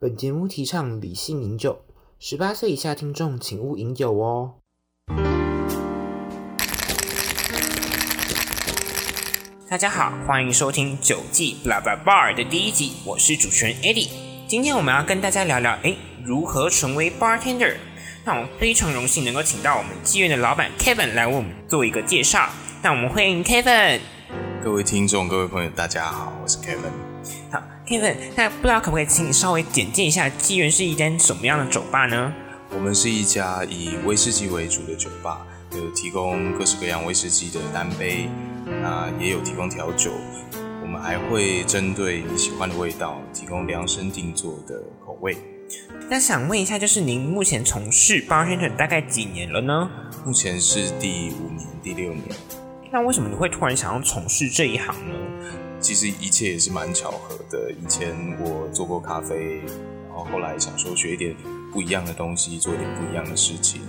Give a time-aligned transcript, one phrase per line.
[0.00, 1.80] 本节目提倡理性饮酒，
[2.20, 4.54] 十八岁以下听众请勿饮酒哦。
[9.68, 14.08] 大家好，欢迎收听九季 Blah Blah Bar 的第一集，我是主持人 Eddie。
[14.46, 17.74] 今天我们要跟大家聊聊，诶，如何成为 bartender。
[18.24, 22.48] 那我们非常荣幸能够请到我们妓院的老板 Kevin 来为我们做一个介绍。
[22.84, 23.98] 那我们欢迎 Kevin。
[24.62, 26.92] 各位听众、各位朋友，大家好，我是 Kevin。
[27.50, 32.32] 好，Kevin，那不知道可不可以请你稍微简介一下妓院是一间什么样的酒吧呢？
[32.70, 38.28] 我们是一家以威士忌为主的酒吧，有提供各式各样威士忌的单杯，
[38.66, 40.12] 那也有提供调酒。
[40.82, 45.36] 我们还会针对你喜欢的味道，提供量身定做的口味。
[46.10, 49.90] 那想问一下，就是您目前从事 bartender 大概几年了呢？
[50.24, 52.24] 目前是第五年、第六年。
[52.90, 55.14] 那为什么你会突然想要从事这一行呢？
[55.80, 57.70] 其实一切也是蛮巧合的。
[57.72, 59.60] 以前我做过咖啡，
[60.08, 61.34] 然后后来想说学一点
[61.72, 63.82] 不一样的东西，做一点不一样的事情。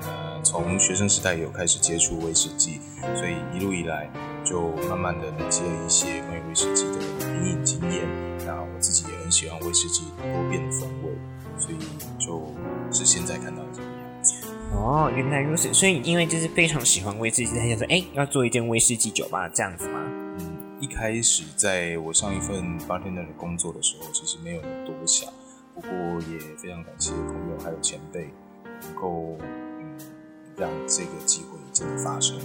[0.00, 2.80] 呃，从学生时代有开始接触威士忌，
[3.14, 4.10] 所以一路以来
[4.44, 8.02] 就慢慢的累积了一些关于威士忌的品饮经验。
[8.44, 11.12] 那我自己也很喜欢威士忌多变的风味，
[11.58, 11.78] 所以
[12.18, 12.52] 就
[12.90, 14.34] 是现在看到这个样子。
[14.74, 15.72] 哦，原来如此。
[15.72, 20.00] 所以因为就是非常喜欢威士忌，他就说，哎，要做一间威士忌酒吧这样子吗？
[20.82, 25.32] 嗯，一开始在我上一份 bartender 的工作的时候，其实没有多想，
[25.74, 25.90] 不过
[26.28, 28.28] 也非常感谢朋友还有前辈，
[28.82, 29.96] 能够嗯
[30.56, 32.36] 让这个机会真的发生。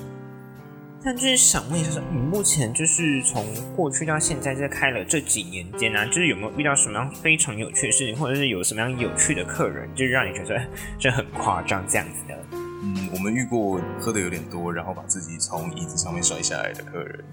[1.03, 10.59] 但就是想问一下，说你目前就是从过去到现在，在开了这几年间呢，就是有没有遇到什么样非常有趣的事情，或者是有什么样有趣的客人，就是让你觉得
[10.99, 12.37] 这很夸张这样子的？
[12.51, 17.23] 嗯，我们遇过喝的有点多，然后把自己从椅子上面摔下来的客人。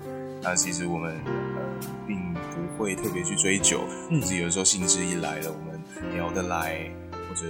[0.45, 5.81] 那其实我们呃并不会特别去追酒，嗯只是有的时候兴致一来了，我们
[6.15, 7.47] 聊得来，或者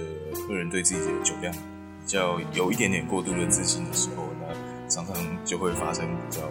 [0.47, 6.41] 个人对自己的酒量比较有一点点过度的自信的时候，那常常就会发生比较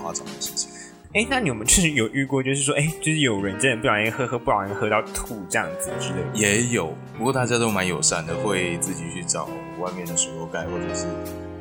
[0.00, 0.70] 夸张的事情。
[1.14, 6.28] 哎，那你有没有就是有遇过，就是说，哎，就是有人真的不小心喝喝不小心喝到吐这样子之类的？
[6.34, 9.48] 也有，不过大家都蛮友善的，会自己去找
[9.80, 11.06] 外面的水沟盖或者是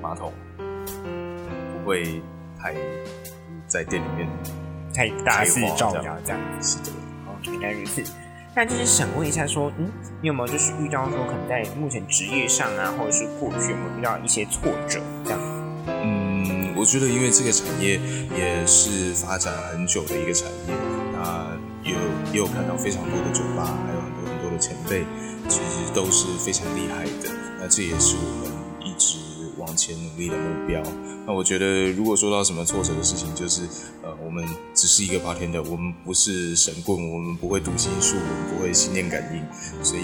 [0.02, 2.22] 马桶，不会
[2.60, 2.76] 太
[3.68, 4.28] 在店里面
[4.94, 5.92] 太大肆开花照
[6.24, 6.78] 这样子。
[6.78, 6.92] 是的。
[7.26, 8.04] 哦，原来如此。
[8.56, 15.40] 那就是想问一下，说，嗯，你有没有就是遇到说，可能在目前职业上啊，或者是过去有没有遇到一些挫折这样？
[15.86, 18.00] 嗯，我觉得因为这个产业
[18.36, 20.74] 也是发展很久的一个产业，
[21.14, 21.46] 那
[21.84, 21.96] 有
[22.34, 25.06] 也有看到非常多的酒吧，还有很多很多的前辈，
[25.48, 27.30] 其实都是非常厉害的。
[27.60, 28.52] 那这也是我们
[28.82, 29.17] 一直
[29.68, 30.82] 往前努力的目标。
[31.26, 33.62] 那我觉得，如果说到什么挫折的事情，就是
[34.02, 40.02] 呃，我们只是一个八天的我们不是神棍，我们不会读心术，我们不会心电感应，所以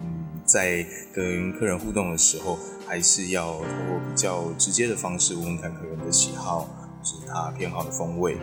[0.00, 0.84] 嗯，在
[1.14, 8.36] 跟客人互动的时候，还是要透过比较直接的方式问问看客人的喜好，或是他偏好的风味。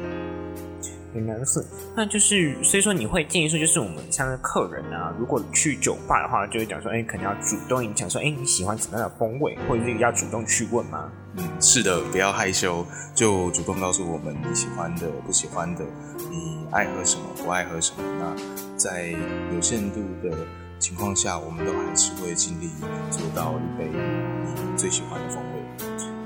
[1.13, 1.65] 原来如此，
[1.95, 11.09] 那就是所以说你会建议说，就是我们像是客人啊，如果去酒吧的话，就会讲说，哎，可能要主动讲说，哎，你喜欢怎么样的风味，或者是要主动去问吗？
[11.37, 15.83] 嗯，是的，不要害羞，就主动告诉我们你喜欢的、不喜欢的，
[16.29, 18.03] 你爱喝什么、不爱喝什么。
[18.19, 18.35] 那
[18.77, 19.09] 在
[19.53, 20.37] 有限度的
[20.79, 22.69] 情况下，我们都还是会尽力
[23.09, 25.59] 做到一杯你最喜欢的风味。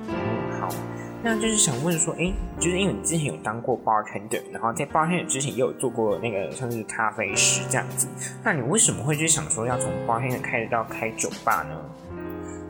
[0.08, 0.70] 嗯，好，
[1.26, 8.08] 那就是想问说，哎，就是因为你之前有当过 bartender，然后在 bartender 之前也有做过那个像是咖啡师这样子，
[8.44, 11.80] 那你为什么会去想说要从 bartender 开始到开酒吧呢？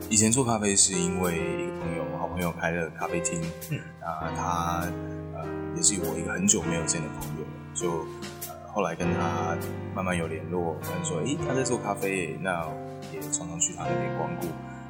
[0.08, 4.86] 以前做咖啡是因为一个朋友，好朋友开了咖啡厅，嗯，啊，他
[5.34, 5.44] 呃
[5.74, 7.44] 也是我一个很久没有见的朋友，
[7.74, 8.06] 就
[8.48, 9.56] 呃后来跟他
[9.96, 12.68] 慢慢有联络，他就说，哎，他在做咖啡，那
[13.12, 14.46] 也常常去他那边光顾，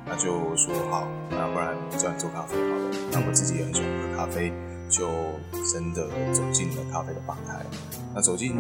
[0.07, 2.91] 那就说好，那不然我教你做咖啡好了。
[3.13, 4.53] 那我自己也很喜欢喝咖啡，
[4.89, 5.09] 就
[5.73, 7.65] 真的走进了咖啡的吧台。
[8.15, 8.55] 那走进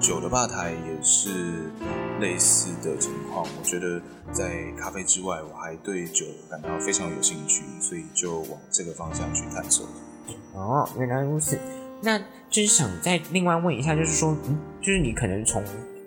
[0.00, 1.70] 酒的吧台也是
[2.20, 3.46] 类似的情况。
[3.58, 4.00] 我觉得
[4.32, 9.86] 在咖啡之外，我还对酒感到非常有兴趣，所以就往这个方向去探索。
[10.54, 11.58] 哦，原来如此。
[12.00, 12.18] 那
[12.50, 15.62] 就是想再另外问一下，就是说，嗯，就是你可能从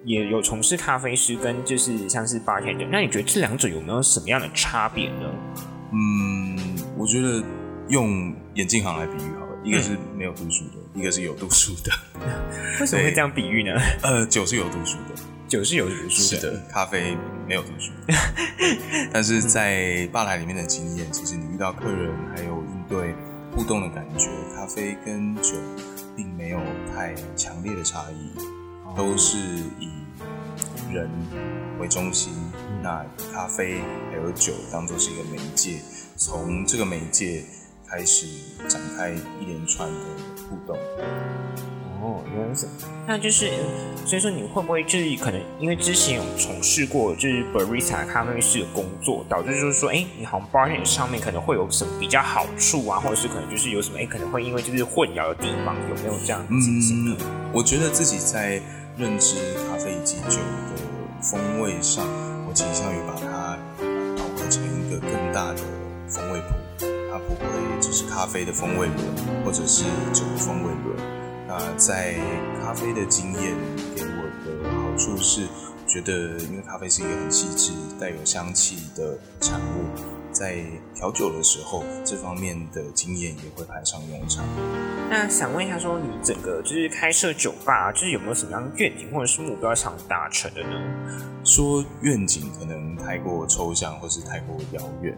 [0.10, 5.32] 也有从事咖啡师跟就是像是 bartender，那你觉得这两者有没有什么样的差别呢？
[5.92, 6.58] 嗯，
[6.98, 7.44] 我觉得
[7.90, 11.92] 用眼镜行来比喻好了，一个是没有度数的，一个是有度数的。
[12.80, 13.80] 为什么会这样比喻呢？
[14.02, 17.16] 呃，酒是有度数的，酒是有读书的，是的，咖啡
[17.48, 17.92] 没有度数。
[19.14, 23.14] 但是在吧台里面的经验，其实你遇到客人还有应对
[23.56, 25.54] 互动的感觉，咖啡跟酒
[26.18, 26.60] 并没有
[26.96, 28.32] 太强烈的差异，
[29.00, 29.38] 都是
[29.80, 29.88] 以
[30.92, 31.10] 人
[31.80, 32.34] 为中心，
[32.84, 33.02] 那
[33.32, 33.80] 咖啡
[34.12, 35.80] 还有酒当做是一个媒介，
[36.18, 37.42] 从这个媒介
[37.88, 38.28] 开始
[38.68, 39.96] 展开一连串的
[40.50, 40.78] 互动。
[42.02, 42.68] 哦，原来是，
[43.08, 43.52] 那就是，
[44.06, 57.16] 所以说你会不会就是可能因为之前有从事过就是 barista 咖啡师的工作，导致就是说，哎，你好像 bartender 上面可能会有什么比较好处啊，或者是可能就是有什么，哎，可能会因为就是混淆的地方，有没有这样进行？
[57.54, 58.62] 我觉得自己在
[59.00, 60.76] 认知咖啡以及酒的
[61.22, 62.06] 风味上，
[62.46, 63.58] 我倾向于把它
[64.18, 65.62] 导合成一个更大的
[66.06, 67.46] 风味谱，它不会
[67.80, 68.98] 只是咖啡的风味轮，
[69.46, 70.98] 或者是酒的风味轮。
[71.48, 72.16] 那在
[72.62, 73.56] 咖啡的经验
[73.96, 75.48] 给我的好处是，
[75.88, 79.86] 觉得因为咖啡是一个很细致、带有香气的产物，
[80.40, 80.64] 在
[80.96, 84.46] 调酒的时候，这方面的经验也会派上用场。
[85.10, 90.70] 那想问一下，说你整个就是开设酒吧，就是有没有什么样的愿景或者是目标想达成的呢？
[91.44, 95.14] 说愿景可能太过抽象或是太过遥远，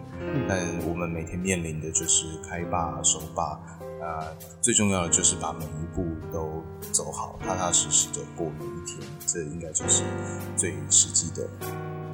[0.49, 0.57] 但
[0.89, 3.59] 我们每天面临的就是开吧、收吧。
[3.99, 4.25] 那
[4.59, 6.03] 最重要的就是把每一步
[6.33, 10.01] 都走好，踏踏实实的过每一天，这应该就是
[10.55, 11.47] 最实际的。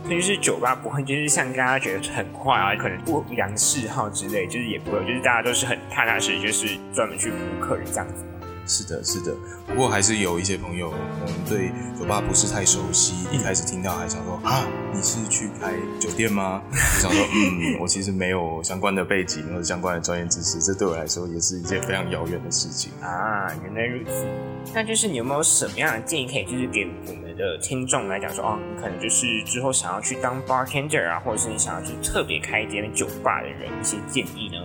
[0.03, 8.23] 所以就是酒吧不会就是像大家觉得很快啊，可能不良嗜好之类，就是也不会，就是大家都是很踏踏实实，就是专门去服务客人这样子。
[8.69, 9.33] 是的，是的。
[9.65, 15.71] 不过还是有一些朋友可能对酒吧不是太熟悉，一开始听到还想说啊，你是去开
[16.01, 16.61] 酒店吗？
[16.99, 23.47] 想说嗯，我其实没有相关的背景或者相关的专业知识，这对我来说也是一件非常遥远的事情啊。
[23.63, 24.25] 原来如此，
[24.73, 34.57] 那就是你有没有什么样的建议可以就是给我们的听众来讲说哦，你可能就是之后想要去当 bartender 啊，或者是你想要去特别开一间酒吧的人一些建议呢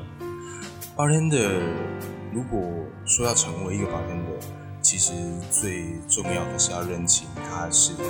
[0.97, 1.61] ？bartender
[2.33, 2.61] 如果
[3.05, 4.31] 说要成为一个保险的，
[4.81, 5.13] 其实
[5.51, 8.05] 最重要的是要认清，它是一个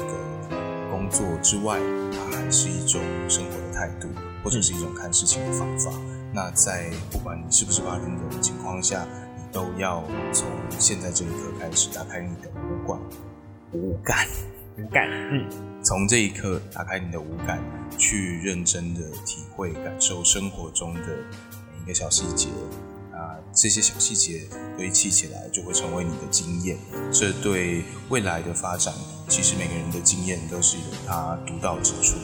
[0.91, 1.79] 工作之外，
[2.13, 4.09] 它还是一种生活的态度，
[4.45, 5.91] 或者是一种看事情的方法。
[6.33, 9.05] 那在不管你是不是 bartender 的情况下，
[9.37, 10.47] 你都要从
[10.79, 12.99] 现在这一刻开始打开你的五感，
[13.73, 14.27] 五感，
[14.79, 15.47] 五感，嗯，
[15.83, 17.63] 从这一刻打开你的五感，
[17.99, 22.49] 去认真的体会、感受生活中的每一个小细节。
[23.13, 26.79] 啊，这些小细节堆砌起来，就会成为你的经验。
[27.13, 28.93] 这对未来的发展，
[29.29, 32.17] 其实每个人的经验都是有它独到之处。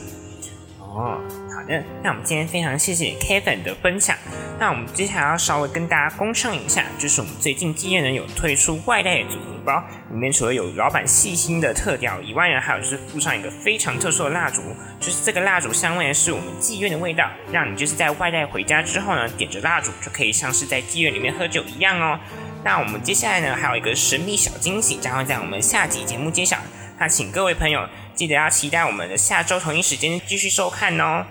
[0.99, 1.21] 哦，
[1.55, 4.17] 好的，那我们今天非常谢谢 Kevin 的分享。
[4.59, 9.81] 那我们接下来要稍微跟大家公上一下，就是我们最近妓院呢有推出外带组合包，
[10.11, 14.61] 里面除了有老板细心的特调以外呢，还有就是附上一个非常特殊的蜡烛，
[14.99, 22.19] 就是这个蜡烛香味呢是我们妓院的味道，让你就是在外带回家之后呢，点着蜡烛就可以像是在妓院里面喝酒一样哦。
[22.65, 26.59] 那我们接下来呢，还有一个神秘小惊喜将会在我们下集节目揭晓。
[26.99, 27.89] 那请各位朋友
[28.19, 31.25] 记得要期待我们的下周同一时间继续收看哦。